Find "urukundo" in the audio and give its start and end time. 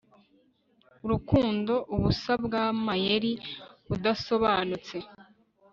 1.05-1.73